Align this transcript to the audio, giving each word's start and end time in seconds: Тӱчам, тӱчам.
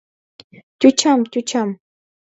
Тӱчам, 0.79 1.19
тӱчам. 1.31 1.69